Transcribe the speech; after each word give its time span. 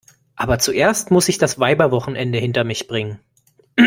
Aber 0.35 0.57
zuerst 0.57 1.11
muss 1.11 1.29
ich 1.29 1.37
das 1.37 1.59
Weiberwochenende 1.59 2.39
hinter 2.39 2.63
mich 2.63 2.87
bringen. 2.87 3.19